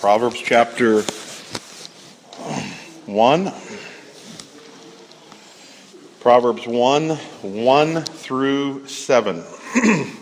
[0.00, 1.00] Proverbs chapter
[2.42, 2.64] um,
[3.04, 3.52] 1.
[6.20, 9.44] Proverbs 1 1 through 7.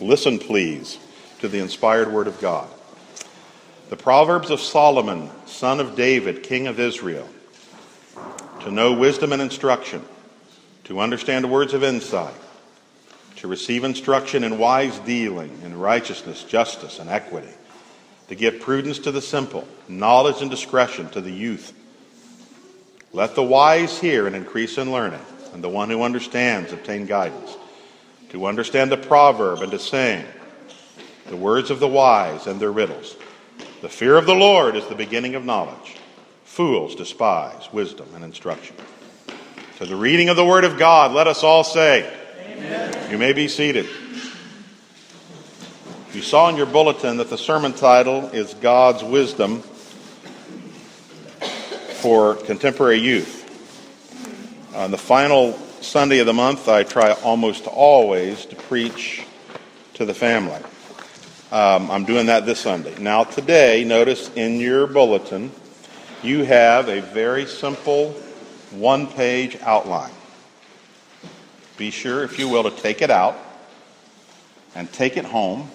[0.00, 0.96] Listen, please,
[1.40, 2.68] to the inspired word of God.
[3.90, 7.28] The Proverbs of Solomon, son of David, king of Israel,
[8.60, 10.04] to know wisdom and instruction,
[10.84, 12.36] to understand words of insight,
[13.38, 17.52] to receive instruction in wise dealing, in righteousness, justice, and equity
[18.28, 21.72] to give prudence to the simple, knowledge and discretion to the youth.
[23.12, 27.56] Let the wise hear and increase in learning, and the one who understands obtain guidance.
[28.30, 30.24] To understand the proverb and to sing
[31.28, 33.16] the words of the wise and their riddles.
[33.82, 35.96] The fear of the Lord is the beginning of knowledge.
[36.44, 38.76] Fools despise wisdom and instruction.
[39.78, 43.10] To the reading of the word of God, let us all say, Amen.
[43.10, 43.86] You may be seated.
[46.16, 49.60] You saw in your bulletin that the sermon title is God's Wisdom
[52.00, 53.44] for Contemporary Youth.
[54.74, 59.26] On the final Sunday of the month, I try almost always to preach
[59.92, 60.58] to the family.
[61.52, 62.94] Um, I'm doing that this Sunday.
[62.98, 65.52] Now, today, notice in your bulletin,
[66.22, 68.12] you have a very simple
[68.70, 70.14] one page outline.
[71.76, 73.36] Be sure, if you will, to take it out
[74.74, 75.70] and take it home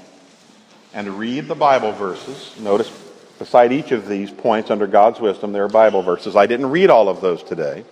[0.94, 2.53] and read the Bible verses.
[2.59, 2.92] Notice
[3.39, 6.36] beside each of these points under God's wisdom, there are Bible verses.
[6.36, 7.84] I didn't read all of those today,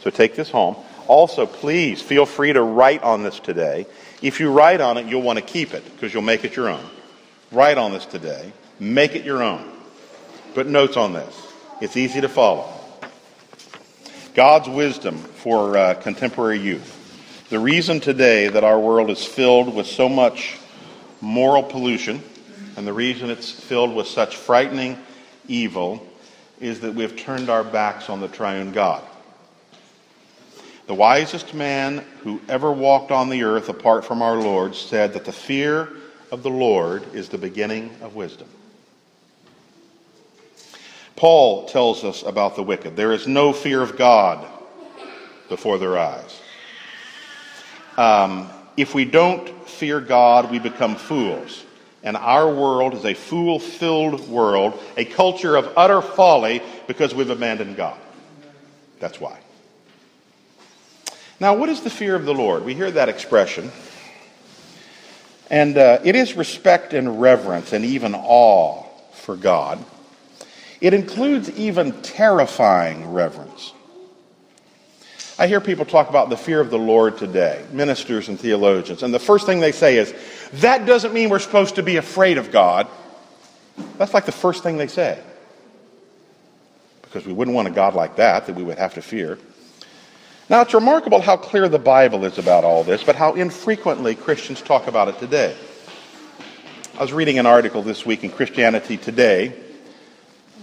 [0.00, 0.76] so take this home.
[1.06, 3.86] Also, please feel free to write on this today.
[4.22, 6.68] If you write on it, you'll want to keep it because you'll make it your
[6.68, 6.84] own.
[7.52, 8.52] Write on this today.
[8.78, 9.68] Make it your own.
[10.54, 11.46] Put notes on this.
[11.80, 12.72] It's easy to follow.
[14.34, 16.96] God's wisdom for uh, contemporary youth.
[17.50, 20.56] The reason today that our world is filled with so much
[21.20, 22.22] moral pollution
[22.80, 24.98] and the reason it's filled with such frightening
[25.46, 26.02] evil
[26.62, 29.02] is that we've turned our backs on the triune God.
[30.86, 35.26] The wisest man who ever walked on the earth apart from our Lord said that
[35.26, 35.90] the fear
[36.32, 38.48] of the Lord is the beginning of wisdom.
[41.16, 42.96] Paul tells us about the wicked.
[42.96, 44.42] There is no fear of God
[45.50, 46.40] before their eyes.
[47.98, 48.48] Um,
[48.78, 51.66] if we don't fear God, we become fools.
[52.02, 57.30] And our world is a fool filled world, a culture of utter folly because we've
[57.30, 57.98] abandoned God.
[59.00, 59.38] That's why.
[61.38, 62.64] Now, what is the fear of the Lord?
[62.64, 63.70] We hear that expression.
[65.50, 69.84] And uh, it is respect and reverence and even awe for God.
[70.80, 73.72] It includes even terrifying reverence.
[75.40, 79.12] I hear people talk about the fear of the Lord today, ministers and theologians, and
[79.12, 80.14] the first thing they say is,
[80.52, 82.86] that doesn't mean we're supposed to be afraid of God.
[83.96, 85.18] That's like the first thing they say.
[87.00, 89.38] Because we wouldn't want a God like that that we would have to fear.
[90.50, 94.60] Now, it's remarkable how clear the Bible is about all this, but how infrequently Christians
[94.60, 95.56] talk about it today.
[96.98, 99.54] I was reading an article this week in Christianity Today,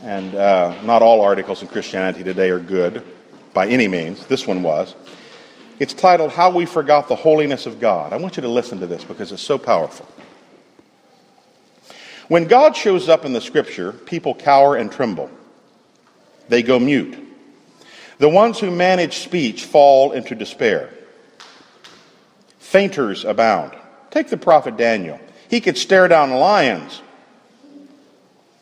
[0.03, 3.03] and uh, not all articles in Christianity Today are good
[3.57, 4.23] by any means.
[4.27, 4.93] This one was.
[5.79, 8.13] It's titled How We Forgot the Holiness of God.
[8.13, 10.07] I want you to listen to this because it's so powerful.
[12.27, 15.31] When God shows up in the scripture, people cower and tremble.
[16.49, 17.17] They go mute.
[18.19, 20.91] The ones who manage speech fall into despair.
[22.59, 23.73] Fainters abound.
[24.11, 25.19] Take the prophet Daniel.
[25.49, 27.01] He could stare down lions,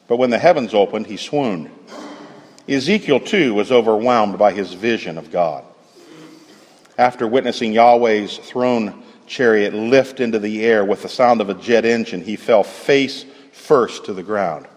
[0.07, 1.69] but when the heavens opened, he swooned.
[2.67, 5.63] Ezekiel, too, was overwhelmed by his vision of God.
[6.97, 11.85] After witnessing Yahweh's throne chariot lift into the air with the sound of a jet
[11.85, 14.67] engine, he fell face first to the ground.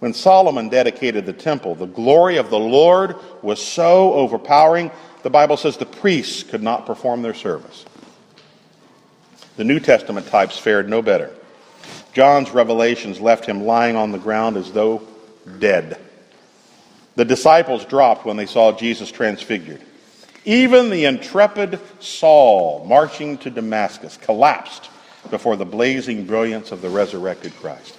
[0.00, 4.90] When Solomon dedicated the temple, the glory of the Lord was so overpowering,
[5.22, 7.84] the Bible says the priests could not perform their service.
[9.56, 11.30] The New Testament types fared no better.
[12.12, 15.02] John's revelations left him lying on the ground as though
[15.58, 15.98] dead.
[17.16, 19.80] The disciples dropped when they saw Jesus transfigured.
[20.44, 24.90] Even the intrepid Saul, marching to Damascus, collapsed
[25.30, 27.96] before the blazing brilliance of the resurrected Christ.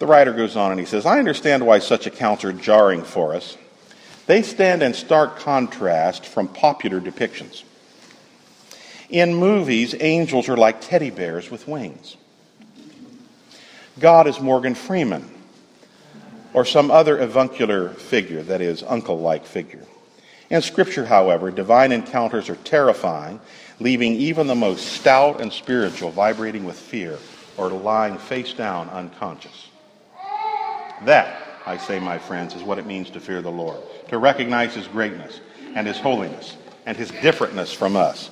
[0.00, 3.34] The writer goes on and he says, I understand why such accounts are jarring for
[3.34, 3.56] us.
[4.26, 7.62] They stand in stark contrast from popular depictions.
[9.08, 12.16] In movies, angels are like teddy bears with wings.
[14.00, 15.33] God is Morgan Freeman
[16.54, 19.84] or some other avuncular figure, that is, uncle like figure.
[20.50, 23.40] In Scripture, however, divine encounters are terrifying,
[23.80, 27.18] leaving even the most stout and spiritual vibrating with fear
[27.56, 29.68] or lying face down unconscious.
[31.04, 34.74] That, I say, my friends, is what it means to fear the Lord, to recognize
[34.74, 35.40] his greatness
[35.74, 36.56] and his holiness
[36.86, 38.30] and his differentness from us.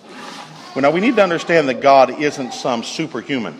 [0.75, 3.59] Well, now, we need to understand that God isn't some superhuman.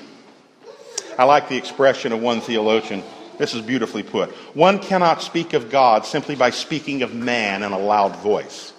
[1.19, 3.03] I like the expression of one theologian.
[3.43, 4.31] This is beautifully put.
[4.55, 8.73] One cannot speak of God simply by speaking of man in a loud voice.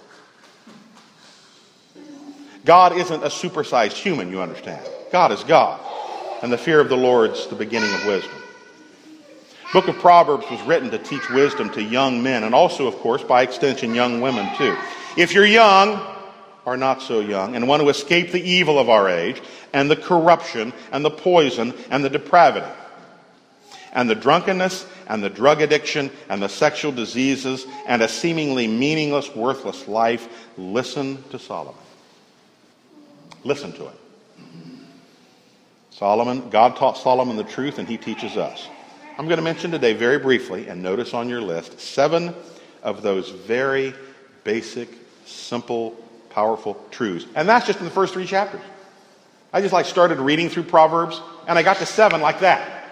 [2.64, 4.88] God isn't a supersized human, you understand.
[5.12, 5.82] God is God.
[6.42, 8.32] And the fear of the Lord's the beginning of wisdom.
[9.74, 13.22] Book of Proverbs was written to teach wisdom to young men and also, of course,
[13.22, 14.78] by extension, young women too.
[15.18, 16.02] If you're young
[16.64, 19.42] or not so young and want to escape the evil of our age
[19.74, 22.72] and the corruption and the poison and the depravity
[23.94, 29.34] and the drunkenness and the drug addiction and the sexual diseases and a seemingly meaningless,
[29.36, 31.82] worthless life, listen to Solomon.
[33.44, 34.88] Listen to him.
[35.92, 38.68] Solomon, God taught Solomon the truth, and he teaches us.
[39.18, 42.34] I'm going to mention today very briefly, and notice on your list, seven
[42.82, 43.94] of those very
[44.44, 44.90] basic,
[45.26, 45.92] simple,
[46.32, 47.28] powerful truths.
[47.36, 48.62] And that's just in the first three chapters.
[49.54, 52.83] I just like started reading through Proverbs, and I got to seven like that.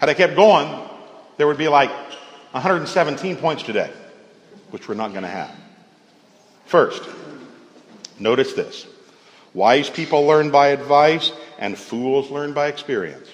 [0.00, 0.88] Had I kept going,
[1.36, 1.90] there would be like
[2.52, 3.92] 117 points today,
[4.70, 5.54] which we're not going to have.
[6.64, 7.02] First,
[8.18, 8.86] notice this.
[9.52, 13.28] Wise people learn by advice, and fools learn by experience.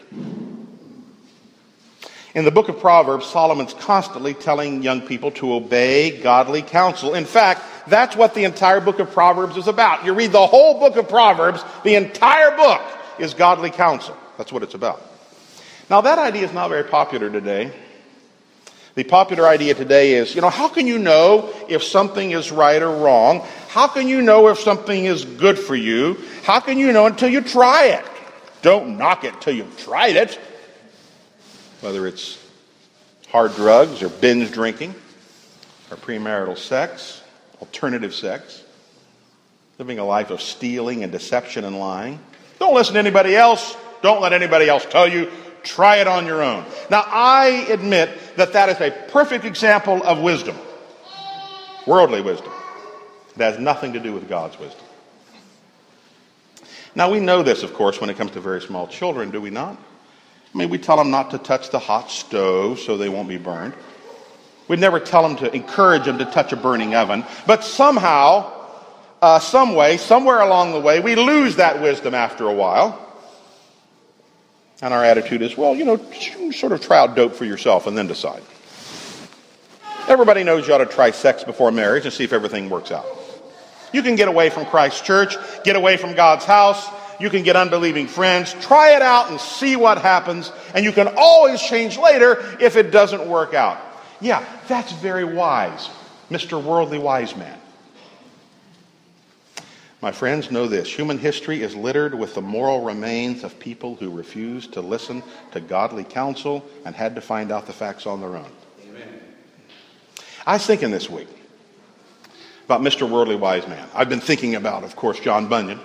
[2.35, 7.15] In the book of Proverbs, Solomon's constantly telling young people to obey godly counsel.
[7.15, 10.05] In fact, that's what the entire book of Proverbs is about.
[10.05, 12.83] You read the whole book of Proverbs, the entire book
[13.21, 14.17] is godly counsel.
[14.37, 15.16] That's what it's about.
[15.89, 17.73] Now, that idea is not very popular today.
[18.97, 22.81] The popular idea today is, you know, how can you know if something is right
[22.81, 23.47] or wrong?
[23.69, 26.17] How can you know if something is good for you?
[26.45, 28.05] How can you know until you try it?
[28.63, 30.41] Don't knock it till you've tried it.
[31.83, 32.43] Whether it's
[33.29, 34.95] hard drugs or binge drinking
[35.91, 37.23] or premarital sex,
[37.61, 38.65] alternative sex,
[39.79, 42.19] living a life of stealing and deception and lying.
[42.59, 43.77] Don't listen to anybody else.
[44.01, 45.31] Don't let anybody else tell you.
[45.67, 46.65] Try it on your own.
[46.91, 50.57] Now, I admit that that is a perfect example of wisdom,
[51.87, 52.53] worldly wisdom.
[53.35, 54.85] It has nothing to do with God's wisdom.
[56.95, 59.51] Now, we know this, of course, when it comes to very small children, do we
[59.51, 59.77] not?
[60.55, 63.37] I mean, we tell them not to touch the hot stove so they won't be
[63.37, 63.75] burned.
[64.69, 67.25] We'd never tell them to encourage them to touch a burning oven.
[67.45, 68.53] But somehow,
[69.21, 73.06] uh, some way, somewhere along the way, we lose that wisdom after a while.
[74.83, 75.97] And our attitude is, well, you know,
[76.53, 78.43] sort of try out dope for yourself and then decide.
[80.09, 83.07] Everybody knows you ought to try sex before marriage and see if everything works out.
[83.93, 86.87] You can get away from Christ's church, get away from God's house.
[87.19, 88.55] You can get unbelieving friends.
[88.61, 90.53] Try it out and see what happens.
[90.75, 93.81] And you can always change later if it doesn't work out.
[94.21, 95.89] Yeah, that's very wise,
[96.31, 96.63] Mr.
[96.63, 97.59] Worldly Wise Man.
[100.03, 104.11] My friends, know this human history is littered with the moral remains of people who
[104.11, 105.23] refused to listen
[105.53, 108.51] to godly counsel and had to find out the facts on their own.
[108.87, 109.21] Amen.
[110.45, 111.29] I was thinking this week
[112.67, 113.09] about Mr.
[113.09, 113.89] Worldly Wise Man.
[113.95, 115.81] I've been thinking about, of course, John Bunyan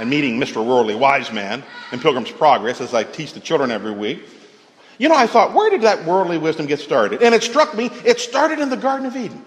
[0.00, 0.64] and meeting Mr.
[0.64, 1.62] Worldly Wise Man
[1.92, 4.24] in Pilgrim's Progress as I teach the children every week.
[4.96, 7.22] You know, I thought, where did that worldly wisdom get started?
[7.22, 9.44] And it struck me, it started in the Garden of Eden.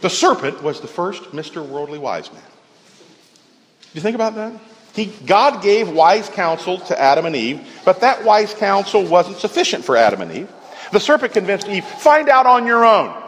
[0.00, 1.64] The serpent was the first Mr.
[1.64, 2.42] Worldly Wise Man.
[3.92, 4.52] Do you think about that?
[4.94, 9.84] He, God gave wise counsel to Adam and Eve, but that wise counsel wasn't sufficient
[9.84, 10.52] for Adam and Eve.
[10.92, 13.18] The serpent convinced Eve, find out on your own.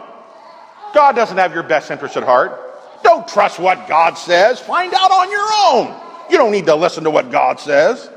[0.93, 2.59] God doesn't have your best interest at heart.
[3.03, 4.59] Don't trust what God says.
[4.59, 6.01] Find out on your own.
[6.31, 8.09] You don't need to listen to what God says.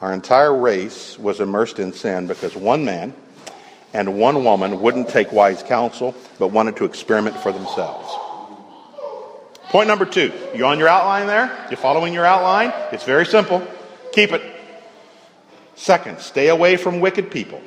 [0.00, 3.12] Our entire race was immersed in sin because one man
[3.92, 8.29] and one woman wouldn't take wise counsel, but wanted to experiment for themselves.
[9.70, 10.32] Point number two.
[10.52, 11.66] You on your outline there?
[11.70, 12.72] You following your outline?
[12.92, 13.64] It's very simple.
[14.12, 14.42] Keep it.
[15.76, 17.62] Second, stay away from wicked people.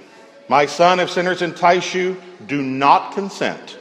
[0.50, 3.80] My son, if sinners entice you, do not consent.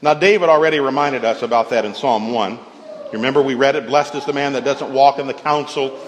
[0.00, 2.52] Now, David already reminded us about that in Psalm 1.
[2.52, 5.98] You remember we read it Blessed is the man that doesn't walk in the counsel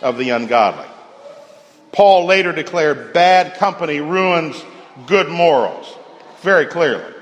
[0.00, 0.86] of the ungodly.
[1.90, 4.62] Paul later declared bad company ruins
[5.06, 5.92] good morals.
[6.42, 7.12] Very clearly.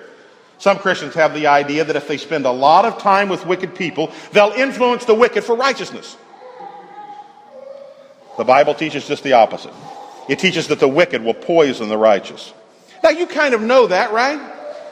[0.60, 3.74] Some Christians have the idea that if they spend a lot of time with wicked
[3.74, 6.16] people, they'll influence the wicked for righteousness.
[8.36, 9.72] The Bible teaches just the opposite.
[10.28, 12.52] It teaches that the wicked will poison the righteous.
[13.02, 14.38] Now, you kind of know that, right?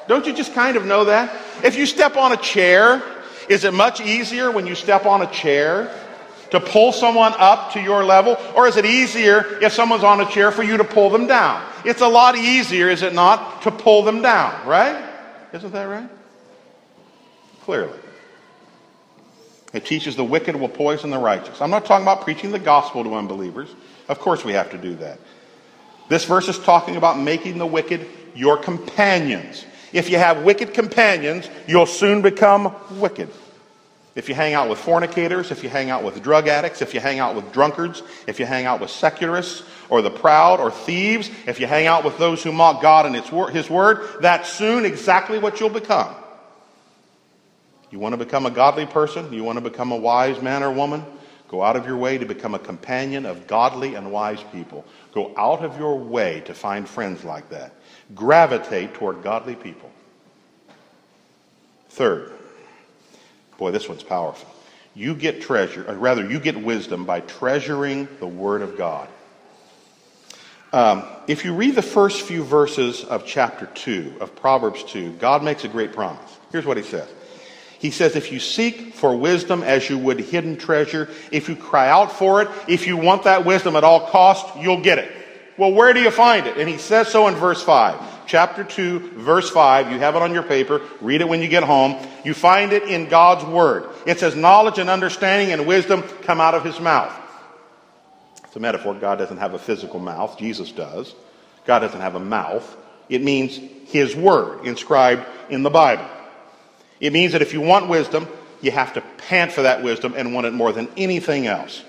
[0.08, 1.30] Don't you just kind of know that?
[1.62, 3.02] If you step on a chair,
[3.50, 5.94] is it much easier when you step on a chair
[6.50, 8.38] To pull someone up to your level?
[8.56, 11.62] Or is it easier if someone's on a chair for you to pull them down?
[11.84, 15.08] It's a lot easier, is it not, to pull them down, right?
[15.52, 16.09] Isn't that right?
[17.62, 17.99] Clearly.
[19.73, 21.61] It teaches the wicked will poison the righteous.
[21.61, 23.69] I'm not talking about preaching the gospel to unbelievers.
[24.09, 25.19] Of course, we have to do that.
[26.09, 29.67] This verse is talking about making the wicked your companions.
[29.93, 33.28] If you have wicked companions, you'll soon become wicked.
[34.15, 37.00] If you hang out with fornicators, if you hang out with drug addicts, if you
[37.00, 41.31] hang out with drunkards, if you hang out with secularists or the proud or thieves,
[41.47, 45.38] if you hang out with those who mock God and His word, that's soon exactly
[45.38, 46.15] what you'll become.
[47.91, 49.33] You want to become a godly person?
[49.33, 51.05] You want to become a wise man or woman?
[51.49, 54.85] Go out of your way to become a companion of godly and wise people.
[55.15, 57.73] Go out of your way to find friends like that.
[58.15, 59.91] Gravitate toward godly people.
[61.88, 62.33] Third,
[63.59, 64.49] boy, this one's powerful.
[64.95, 69.09] You get treasure, or rather, you get wisdom by treasuring the Word of God.
[70.73, 75.43] Um, if you read the first few verses of chapter 2 of Proverbs 2, God
[75.43, 76.31] makes a great promise.
[76.50, 77.09] Here's what he says
[77.79, 81.88] he says, if you seek for wisdom as you would hidden treasure, if you cry
[81.88, 85.12] out for it, if you want that wisdom at all cost, you'll get it.
[85.57, 86.57] Well, where do you find it?
[86.57, 88.17] And he says so in verse 5.
[88.28, 89.90] Chapter 2, verse 5.
[89.90, 90.82] You have it on your paper.
[91.00, 91.97] Read it when you get home.
[92.26, 93.88] You find it in God's Word.
[94.06, 97.12] It says, knowledge and understanding and wisdom come out of his mouth.
[98.44, 98.94] It's a metaphor.
[98.94, 100.38] God doesn't have a physical mouth.
[100.38, 101.14] Jesus does.
[101.64, 102.76] God doesn't have a mouth.
[103.08, 103.56] It means
[103.90, 106.06] his Word inscribed in the Bible.
[107.00, 108.28] It means that if you want wisdom,
[108.61, 111.82] you have to pant for that wisdom and want it more than anything else.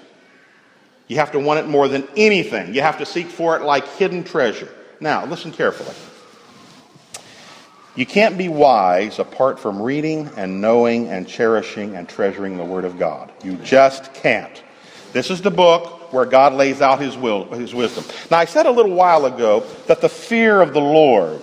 [1.10, 2.74] You have to want it more than anything.
[2.74, 4.70] You have to seek for it like hidden treasure.
[5.02, 5.96] Now, listen carefully.
[7.96, 12.86] You can't be wise apart from reading and knowing and cherishing and treasuring the Word
[12.86, 13.32] of God.
[13.44, 14.64] You just can't.
[15.12, 18.06] This is the book where God lays out His, will, His wisdom.
[18.30, 21.42] Now, I said a little while ago that the fear of the Lord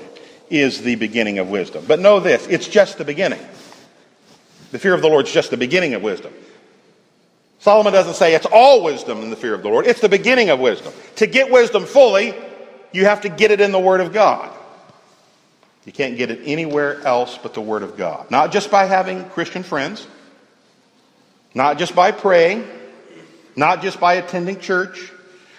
[0.48, 1.84] is the beginning of wisdom.
[1.86, 3.40] But know this it's just the beginning.
[4.70, 6.32] The fear of the Lord is just the beginning of wisdom.
[7.58, 10.50] Solomon doesn't say it's all wisdom in the fear of the Lord, it's the beginning
[10.50, 10.92] of wisdom.
[11.16, 12.34] To get wisdom fully,
[12.92, 14.55] you have to get it in the Word of God.
[15.86, 18.30] You can't get it anywhere else but the Word of God.
[18.30, 20.06] Not just by having Christian friends,
[21.54, 22.66] not just by praying,
[23.54, 25.12] not just by attending church,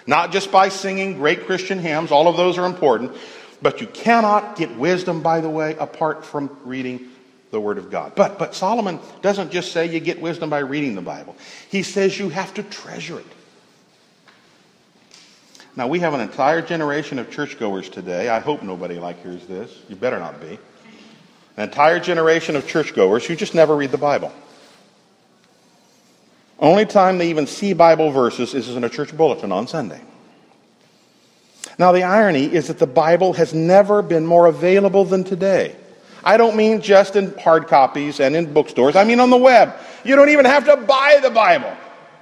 [0.06, 2.12] not just by singing great Christian hymns.
[2.12, 3.16] All of those are important.
[3.60, 7.08] But you cannot get wisdom, by the way, apart from reading
[7.50, 8.12] the Word of God.
[8.14, 11.36] But, but Solomon doesn't just say you get wisdom by reading the Bible,
[11.70, 13.26] he says you have to treasure it.
[15.78, 18.28] Now, we have an entire generation of churchgoers today.
[18.28, 19.70] I hope nobody like hears this.
[19.88, 20.58] You better not be.
[21.56, 24.32] An entire generation of churchgoers who just never read the Bible.
[26.58, 30.00] Only time they even see Bible verses is in a church bulletin on Sunday.
[31.78, 35.76] Now, the irony is that the Bible has never been more available than today.
[36.24, 39.76] I don't mean just in hard copies and in bookstores, I mean on the web.
[40.02, 41.72] You don't even have to buy the Bible.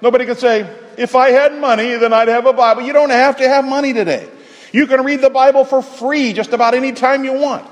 [0.03, 2.83] Nobody can say, if I had money, then I'd have a Bible.
[2.83, 4.29] You don't have to have money today.
[4.73, 7.67] You can read the Bible for free just about any time you want.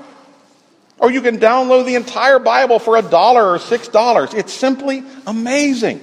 [0.97, 4.33] Or you can download the entire Bible for a dollar or six dollars.
[4.33, 6.01] It's simply amazing.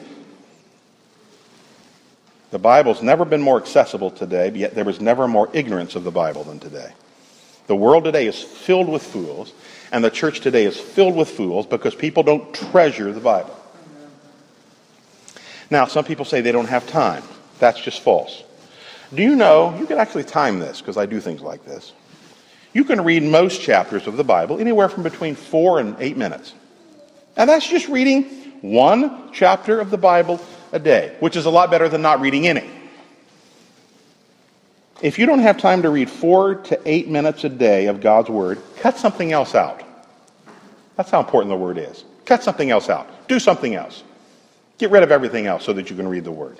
[2.50, 6.10] The Bible's never been more accessible today, yet there was never more ignorance of the
[6.10, 6.92] Bible than today.
[7.66, 9.54] The world today is filled with fools,
[9.90, 13.56] and the church today is filled with fools because people don't treasure the Bible.
[15.72, 17.22] Now, some people say they don't have time.
[17.58, 18.42] That's just false.
[19.14, 21.94] Do you know, you can actually time this because I do things like this.
[22.74, 26.52] You can read most chapters of the Bible anywhere from between four and eight minutes.
[27.38, 28.24] And that's just reading
[28.60, 30.40] one chapter of the Bible
[30.72, 32.68] a day, which is a lot better than not reading any.
[35.00, 38.28] If you don't have time to read four to eight minutes a day of God's
[38.28, 39.82] Word, cut something else out.
[40.98, 42.04] That's how important the Word is.
[42.26, 43.26] Cut something else out.
[43.26, 44.02] Do something else.
[44.82, 46.58] Get rid of everything else so that you can read the Word.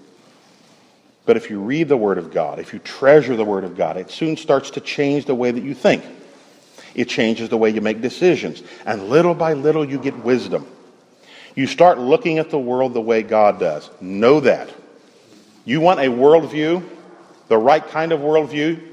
[1.26, 3.96] But if you read the Word of God, if you treasure the Word of God,
[3.96, 6.04] it soon starts to change the way that you think.
[6.94, 8.62] It changes the way you make decisions.
[8.86, 10.68] And little by little, you get wisdom.
[11.56, 13.90] You start looking at the world the way God does.
[14.00, 14.72] Know that.
[15.64, 16.88] You want a worldview,
[17.48, 18.91] the right kind of worldview?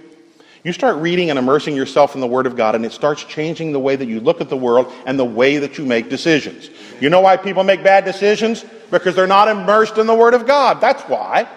[0.64, 3.72] You start reading and immersing yourself in the Word of God, and it starts changing
[3.72, 6.70] the way that you look at the world and the way that you make decisions.
[7.00, 8.66] You know why people make bad decisions?
[8.92, 10.82] Because they're not immersed in the Word of God.
[10.82, 11.48] That's why.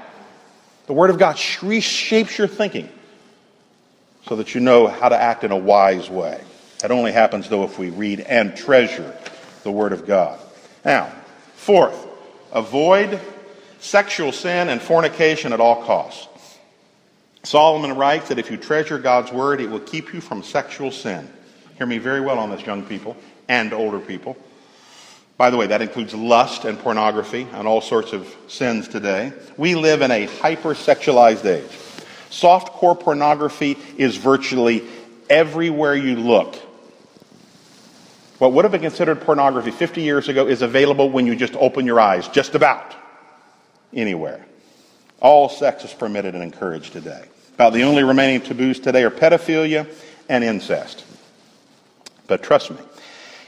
[0.86, 2.88] The Word of God reshapes your thinking
[4.28, 6.40] so that you know how to act in a wise way.
[6.80, 9.16] That only happens, though, if we read and treasure
[9.64, 10.38] the Word of God.
[10.84, 11.12] Now,
[11.54, 12.06] fourth,
[12.52, 13.20] avoid
[13.80, 16.28] sexual sin and fornication at all costs.
[17.44, 21.28] Solomon writes that if you treasure God's word, it will keep you from sexual sin.
[21.76, 23.16] Hear me very well on this, young people
[23.48, 24.36] and older people.
[25.36, 29.32] By the way, that includes lust and pornography and all sorts of sins today.
[29.56, 31.70] We live in a hypersexualized age.
[32.30, 34.84] Softcore pornography is virtually
[35.28, 36.54] everywhere you look.
[38.38, 41.86] What would have been considered pornography 50 years ago is available when you just open
[41.86, 42.94] your eyes, just about
[43.92, 44.44] anywhere.
[45.22, 47.24] All sex is permitted and encouraged today.
[47.54, 49.88] About the only remaining taboos today are pedophilia
[50.28, 51.04] and incest.
[52.26, 52.78] But trust me,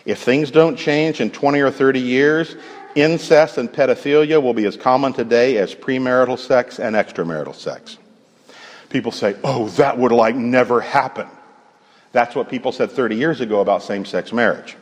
[0.05, 2.55] if things don't change in 20 or 30 years,
[2.95, 7.99] incest and pedophilia will be as common today as premarital sex and extramarital sex.
[8.89, 11.27] People say, oh, that would like never happen.
[12.13, 14.77] That's what people said 30 years ago about same sex marriage.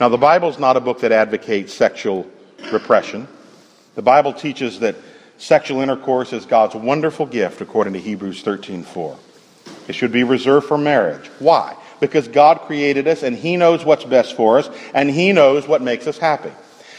[0.00, 2.26] Now, the Bible is not a book that advocates sexual
[2.72, 3.28] repression.
[3.94, 4.96] The Bible teaches that
[5.38, 9.16] sexual intercourse is God's wonderful gift, according to Hebrews 13:4.
[9.88, 11.30] It should be reserved for marriage.
[11.38, 11.76] Why?
[12.00, 15.82] Because God created us and He knows what's best for us and He knows what
[15.82, 16.50] makes us happy.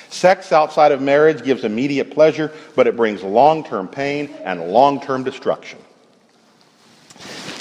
[0.10, 5.02] Sex outside of marriage gives immediate pleasure, but it brings long term pain and long
[5.02, 5.80] term destruction.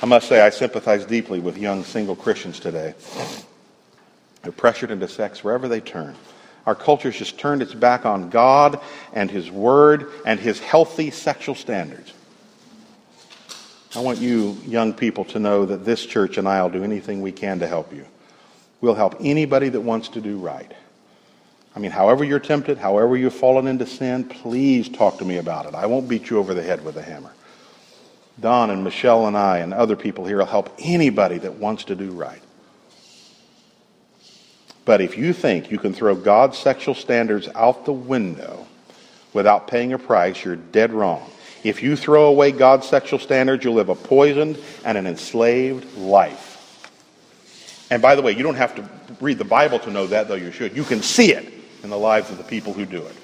[0.03, 2.95] I must say, I sympathize deeply with young single Christians today.
[4.43, 6.15] They're pressured into sex wherever they turn.
[6.67, 8.81] Our culture's just turned its back on God
[9.13, 12.13] and His Word and His healthy sexual standards.
[13.97, 17.23] I want you young people to know that this church and I will do anything
[17.23, 18.07] we can to help you.
[18.81, 20.73] We'll help anybody that wants to do right.
[21.77, 25.67] I mean, however you're tempted, however you've fallen into sin, please talk to me about
[25.67, 25.75] it.
[25.75, 27.33] I won't beat you over the head with a hammer.
[28.41, 31.95] Don and Michelle and I and other people here will help anybody that wants to
[31.95, 32.43] do right.
[34.85, 38.67] But if you think you can throw God's sexual standards out the window
[39.33, 41.31] without paying a price, you're dead wrong.
[41.63, 46.51] If you throw away God's sexual standards, you'll live a poisoned and an enslaved life.
[47.91, 48.89] And by the way, you don't have to
[49.21, 50.77] read the Bible to know that, though you should.
[50.77, 53.15] You can see it in the lives of the people who do it.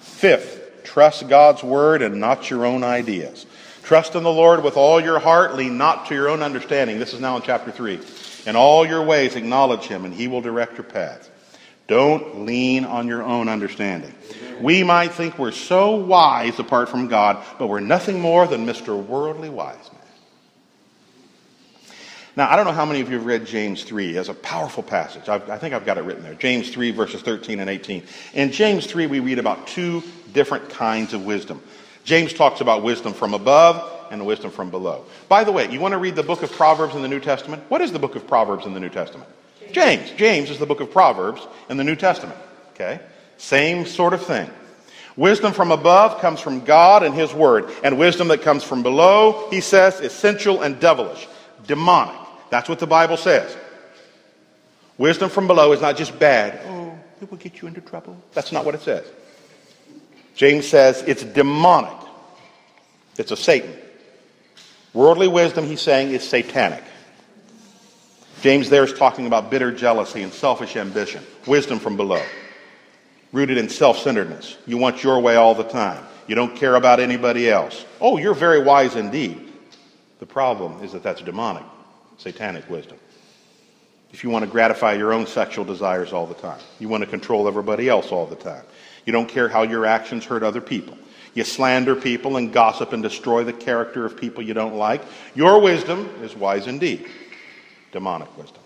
[0.00, 3.46] Fifth, trust God's word and not your own ideas.
[3.90, 7.00] Trust in the Lord with all your heart, lean not to your own understanding.
[7.00, 7.98] This is now in chapter 3.
[8.46, 11.28] In all your ways, acknowledge him, and he will direct your paths.
[11.88, 14.14] Don't lean on your own understanding.
[14.60, 18.96] We might think we're so wise apart from God, but we're nothing more than Mr.
[18.96, 20.00] Worldly Wise Man.
[22.36, 24.84] Now, I don't know how many of you have read James 3 as a powerful
[24.84, 25.28] passage.
[25.28, 26.34] I've, i think I've got it written there.
[26.34, 28.04] James 3, verses 13 and 18.
[28.34, 31.60] In James 3, we read about two different kinds of wisdom.
[32.04, 35.04] James talks about wisdom from above and wisdom from below.
[35.28, 37.62] By the way, you want to read the book of Proverbs in the New Testament?
[37.68, 39.28] What is the book of Proverbs in the New Testament?
[39.72, 40.10] James.
[40.12, 42.38] James is the book of Proverbs in the New Testament.
[42.74, 43.00] Okay?
[43.36, 44.50] Same sort of thing.
[45.16, 47.70] Wisdom from above comes from God and His Word.
[47.84, 51.28] And wisdom that comes from below, he says, is sensual and devilish,
[51.66, 52.16] demonic.
[52.50, 53.56] That's what the Bible says.
[54.98, 56.60] Wisdom from below is not just bad.
[56.66, 58.16] Oh, it will get you into trouble.
[58.32, 59.06] That's not what it says.
[60.40, 61.92] James says it's demonic.
[63.18, 63.76] It's of Satan.
[64.94, 66.82] Worldly wisdom, he's saying, is satanic.
[68.40, 72.22] James there is talking about bitter jealousy and selfish ambition, wisdom from below,
[73.32, 74.56] rooted in self centeredness.
[74.66, 76.02] You want your way all the time.
[76.26, 77.84] You don't care about anybody else.
[78.00, 79.52] Oh, you're very wise indeed.
[80.20, 81.64] The problem is that that's demonic,
[82.16, 82.96] satanic wisdom.
[84.10, 87.10] If you want to gratify your own sexual desires all the time, you want to
[87.10, 88.64] control everybody else all the time,
[89.04, 90.96] you don't care how your actions hurt other people.
[91.34, 95.02] You slander people and gossip and destroy the character of people you don't like.
[95.34, 97.08] Your wisdom is wise indeed.
[97.92, 98.62] Demonic wisdom.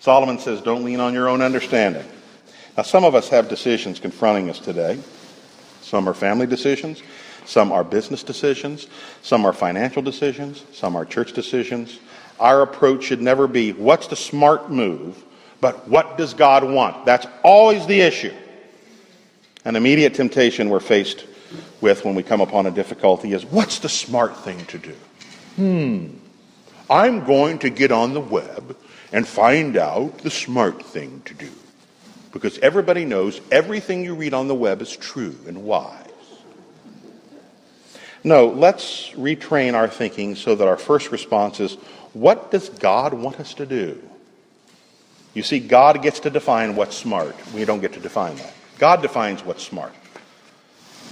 [0.00, 2.06] Solomon says, don't lean on your own understanding.
[2.76, 4.98] Now, some of us have decisions confronting us today.
[5.82, 7.02] Some are family decisions,
[7.46, 8.88] some are business decisions,
[9.22, 11.98] some are financial decisions, some are church decisions.
[12.38, 15.24] Our approach should never be, what's the smart move,
[15.60, 17.06] but what does God want?
[17.06, 18.34] That's always the issue.
[19.64, 21.24] An immediate temptation we're faced
[21.80, 24.94] with when we come upon a difficulty is what's the smart thing to do?
[25.56, 26.06] Hmm,
[26.90, 28.76] I'm going to get on the web
[29.12, 31.50] and find out the smart thing to do.
[32.32, 36.04] Because everybody knows everything you read on the web is true and wise.
[38.22, 41.74] No, let's retrain our thinking so that our first response is
[42.12, 44.02] what does God want us to do?
[45.34, 47.36] You see, God gets to define what's smart.
[47.54, 48.54] We don't get to define that.
[48.78, 49.92] God defines what's smart.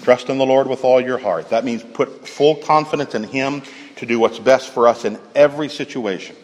[0.03, 1.51] Trust in the Lord with all your heart.
[1.51, 3.63] That means put full confidence in Him
[3.97, 6.37] to do what's best for us in every situation.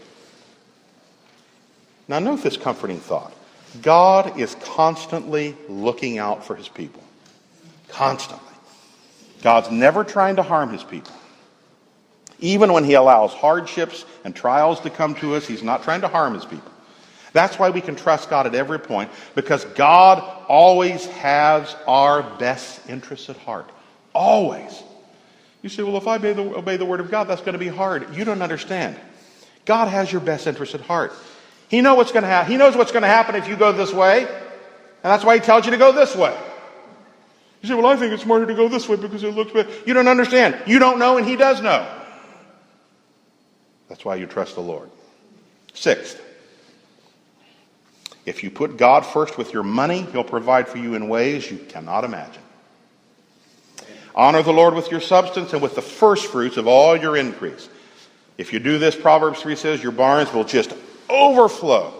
[2.09, 3.33] Now, note this comforting thought
[3.81, 7.03] God is constantly looking out for His people.
[7.89, 8.53] Constantly.
[9.43, 11.13] God's never trying to harm his people.
[12.39, 16.09] Even when he allows hardships and trials to come to us, he's not trying to
[16.09, 16.71] harm his people.
[17.33, 22.89] That's why we can trust God at every point, because God always has our best
[22.89, 23.71] interests at heart.
[24.15, 24.83] Always.
[25.63, 27.59] You say, well, if I obey the, obey the word of God, that's going to
[27.59, 28.15] be hard.
[28.15, 28.97] You don't understand.
[29.65, 31.13] God has your best interests at heart.
[31.69, 33.73] He, know what's going to ha- he knows what's going to happen if you go
[33.73, 34.29] this way, and
[35.03, 36.37] that's why he tells you to go this way.
[37.63, 39.71] You say, well, I think it's smarter to go this way because it looks better.
[39.87, 40.61] You don't understand.
[40.67, 41.89] You don't know, and he does know.
[43.89, 44.91] That's why you trust the Lord.
[45.73, 46.21] Sixth,
[48.25, 51.59] if you put God first with your money, he'll provide for you in ways you
[51.59, 52.43] cannot imagine.
[54.15, 57.69] Honor the Lord with your substance and with the first fruits of all your increase.
[58.39, 60.73] If you do this, Proverbs 3 says, your barns will just
[61.09, 61.95] overflow.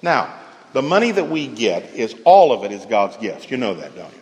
[0.00, 0.34] Now,
[0.72, 3.50] the money that we get is all of it is God's gift.
[3.50, 4.18] You know that, don't you?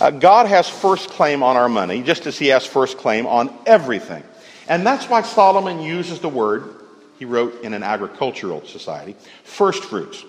[0.00, 3.56] Uh, God has first claim on our money, just as he has first claim on
[3.64, 4.22] everything.
[4.68, 6.74] And that's why Solomon uses the word,
[7.18, 10.24] he wrote in an agricultural society, first fruits.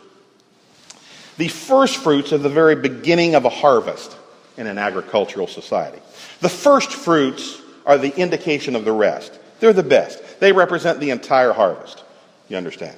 [1.38, 4.16] The first fruits are the very beginning of a harvest
[4.58, 6.00] in an agricultural society.
[6.40, 9.38] The first fruits are the indication of the rest.
[9.60, 10.40] They're the best.
[10.40, 12.04] They represent the entire harvest.
[12.48, 12.98] You understand?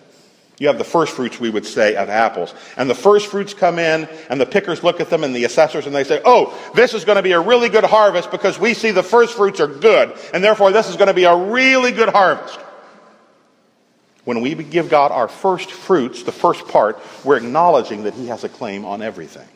[0.60, 2.54] You have the first fruits, we would say, of apples.
[2.78, 5.86] And the first fruits come in, and the pickers look at them, and the assessors,
[5.86, 8.74] and they say, Oh, this is going to be a really good harvest because we
[8.74, 11.92] see the first fruits are good, and therefore this is going to be a really
[11.92, 12.60] good harvest.
[14.28, 18.44] When we give God our first fruits, the first part, we're acknowledging that He has
[18.44, 19.48] a claim on everything.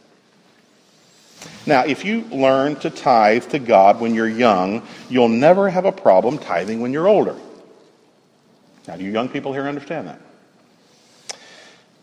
[1.66, 5.92] Now, if you learn to tithe to God when you're young, you'll never have a
[5.92, 7.36] problem tithing when you're older.
[8.88, 10.22] Now, do you young people here understand that?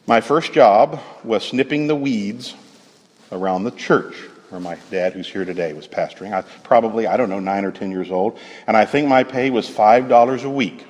[0.07, 2.54] My first job was snipping the weeds
[3.33, 4.14] around the church
[4.50, 6.35] where my dad, who's here today, was pastoring.
[6.35, 8.38] I probably, I don't know, nine or ten years old.
[8.66, 10.85] And I think my pay was $5 a week.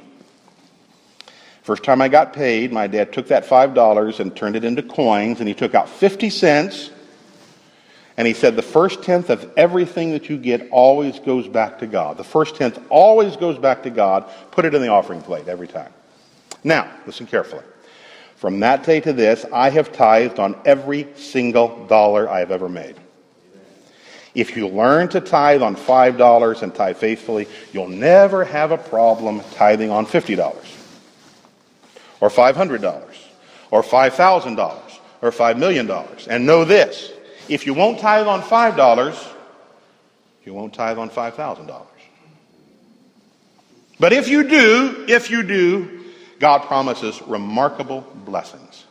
[1.69, 5.41] First time I got paid, my dad took that $5 and turned it into coins,
[5.41, 6.91] and he took out 50 cents.
[8.17, 11.87] And he said, The first tenth of everything that you get always goes back to
[11.87, 12.17] God.
[12.17, 14.25] The first tenth always goes back to God.
[14.51, 15.93] Put it in the offering plate every time.
[16.65, 17.65] Now, listen carefully.
[18.37, 22.71] From that day to this, I have tithed on every single dollar I have ever
[22.71, 22.97] made.
[24.35, 29.43] If you learn to tithe on $5 and tithe faithfully, you'll never have a problem
[29.53, 30.78] tithing on $50
[32.21, 33.17] or $500
[33.71, 35.91] or $5,000 or $5 million.
[36.29, 37.13] And know this
[37.49, 39.35] if you won't tithe on $5,
[40.45, 41.87] you won't tithe on $5,000.
[44.01, 46.05] But if you do, if you do,
[46.39, 48.85] God promises remarkable blessings.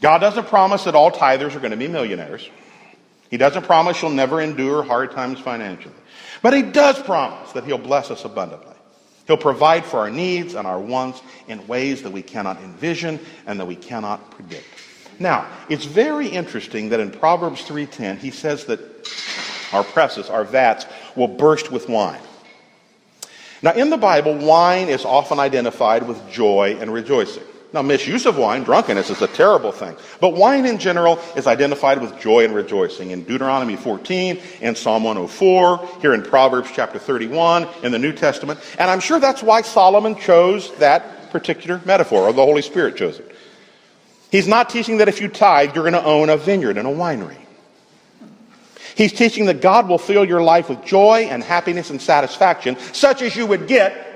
[0.00, 2.48] God doesn't promise that all tithers are going to be millionaires.
[3.30, 5.94] He doesn't promise you'll never endure hard times financially.
[6.42, 8.71] But He does promise that He'll bless us abundantly.
[9.26, 13.60] He'll provide for our needs and our wants in ways that we cannot envision and
[13.60, 14.66] that we cannot predict.
[15.18, 18.80] Now, it's very interesting that in Proverbs 3:10 he says that
[19.72, 22.20] our presses, our vats will burst with wine.
[23.62, 27.44] Now, in the Bible, wine is often identified with joy and rejoicing.
[27.72, 29.96] Now, misuse of wine, drunkenness, is a terrible thing.
[30.20, 33.12] But wine in general is identified with joy and rejoicing.
[33.12, 38.60] In Deuteronomy 14, in Psalm 104, here in Proverbs chapter 31, in the New Testament.
[38.78, 43.18] And I'm sure that's why Solomon chose that particular metaphor, or the Holy Spirit chose
[43.18, 43.34] it.
[44.30, 46.92] He's not teaching that if you tithe, you're going to own a vineyard and a
[46.92, 47.38] winery.
[48.94, 53.22] He's teaching that God will fill your life with joy and happiness and satisfaction, such
[53.22, 54.11] as you would get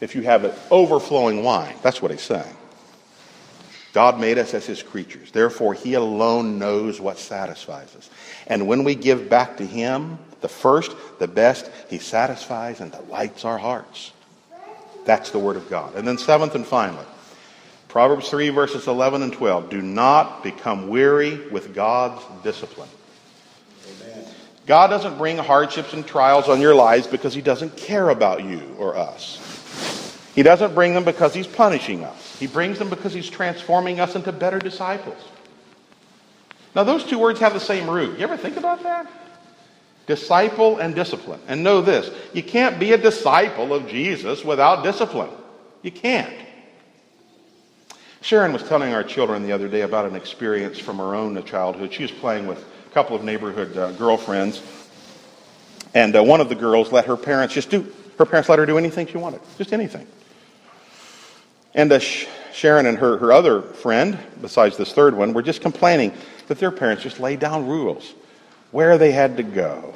[0.00, 1.74] if you have an overflowing wine.
[1.82, 2.56] That's what he's saying.
[3.92, 5.32] God made us as his creatures.
[5.32, 8.10] Therefore, he alone knows what satisfies us.
[8.46, 13.44] And when we give back to him the first, the best, he satisfies and delights
[13.44, 14.12] our hearts.
[15.04, 15.94] That's the word of God.
[15.94, 17.06] And then, seventh and finally,
[17.88, 19.70] Proverbs 3, verses 11 and 12.
[19.70, 22.90] Do not become weary with God's discipline.
[24.66, 28.60] God doesn't bring hardships and trials on your lives because he doesn't care about you
[28.78, 29.47] or us.
[30.38, 32.38] He doesn't bring them because he's punishing us.
[32.38, 35.20] He brings them because he's transforming us into better disciples.
[36.76, 38.20] Now, those two words have the same root.
[38.20, 39.10] You ever think about that?
[40.06, 41.40] Disciple and discipline.
[41.48, 45.30] And know this you can't be a disciple of Jesus without discipline.
[45.82, 46.32] You can't.
[48.20, 51.92] Sharon was telling our children the other day about an experience from her own childhood.
[51.92, 54.62] She was playing with a couple of neighborhood uh, girlfriends.
[55.94, 58.66] And uh, one of the girls let her parents just do, her parents let her
[58.66, 60.06] do anything she wanted, just anything.
[61.74, 66.12] And uh, Sharon and her, her other friend, besides this third one, were just complaining
[66.48, 68.14] that their parents just laid down rules.
[68.70, 69.94] where they had to go,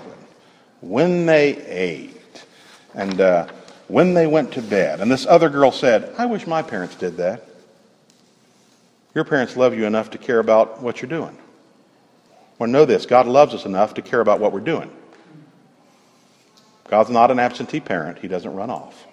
[0.80, 2.44] when they ate,
[2.94, 3.46] and uh,
[3.88, 5.00] when they went to bed.
[5.00, 7.44] And this other girl said, I wish my parents did that.
[9.14, 11.36] Your parents love you enough to care about what you're doing.
[12.58, 14.90] Well, know this God loves us enough to care about what we're doing.
[16.88, 19.06] God's not an absentee parent, He doesn't run off.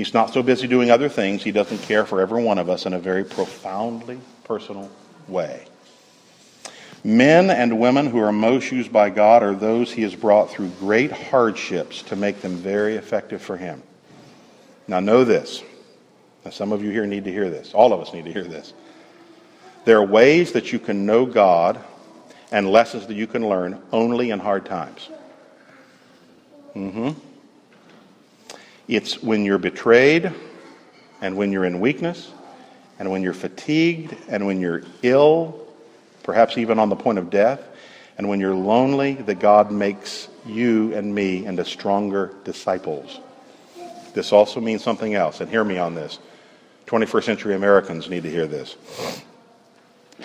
[0.00, 2.86] He's not so busy doing other things, He doesn't care for every one of us
[2.86, 4.90] in a very profoundly personal
[5.28, 5.66] way.
[7.04, 10.70] Men and women who are most used by God are those He has brought through
[10.78, 13.82] great hardships to make them very effective for Him.
[14.88, 15.62] Now, know this.
[16.46, 17.74] Now, some of you here need to hear this.
[17.74, 18.72] All of us need to hear this.
[19.84, 21.78] There are ways that you can know God
[22.50, 25.10] and lessons that you can learn only in hard times.
[26.74, 27.29] Mm-hmm.
[28.90, 30.32] It's when you're betrayed
[31.20, 32.32] and when you're in weakness
[32.98, 35.64] and when you're fatigued and when you're ill,
[36.24, 37.62] perhaps even on the point of death,
[38.18, 43.20] and when you're lonely that God makes you and me into stronger disciples.
[44.12, 46.18] This also means something else, and hear me on this.
[46.86, 48.76] 21st century Americans need to hear this.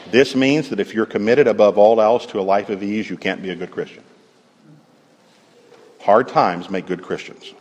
[0.10, 3.16] This means that if you're committed above all else to a life of ease, you
[3.16, 4.04] can't be a good Christian.
[6.02, 7.54] Hard times make good Christians.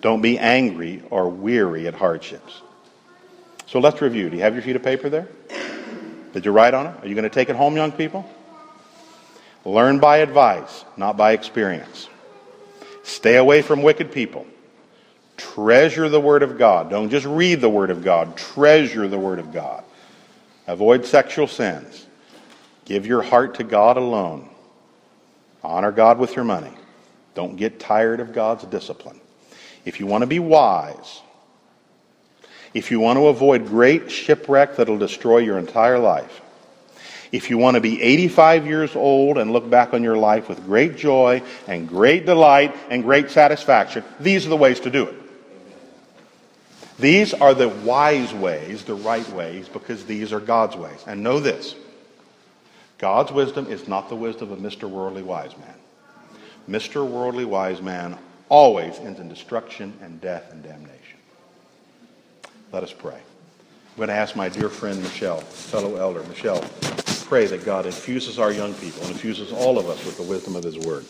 [0.00, 2.62] Don't be angry or weary at hardships.
[3.66, 4.30] So let's review.
[4.30, 5.28] Do you have your sheet of paper there?
[6.32, 6.94] Did you write on it?
[7.02, 8.28] Are you going to take it home, young people?
[9.64, 12.08] Learn by advice, not by experience.
[13.02, 14.46] Stay away from wicked people.
[15.36, 16.90] Treasure the Word of God.
[16.90, 19.84] Don't just read the Word of God, treasure the Word of God.
[20.66, 22.06] Avoid sexual sins.
[22.84, 24.48] Give your heart to God alone.
[25.62, 26.72] Honor God with your money.
[27.34, 29.20] Don't get tired of God's discipline.
[29.84, 31.22] If you want to be wise,
[32.74, 36.40] if you want to avoid great shipwreck that'll destroy your entire life,
[37.32, 40.64] if you want to be 85 years old and look back on your life with
[40.64, 45.14] great joy and great delight and great satisfaction, these are the ways to do it.
[46.98, 51.02] These are the wise ways, the right ways, because these are God's ways.
[51.06, 51.74] And know this
[52.98, 54.88] God's wisdom is not the wisdom of Mr.
[54.88, 55.74] Worldly Wise Man.
[56.68, 57.06] Mr.
[57.06, 58.18] Worldly Wise Man
[58.50, 61.18] always ends in destruction and death and damnation.
[62.72, 63.14] Let us pray.
[63.14, 66.62] I'm going to ask my dear friend Michelle, fellow elder Michelle,
[67.26, 70.56] pray that God infuses our young people and infuses all of us with the wisdom
[70.56, 71.06] of His Word.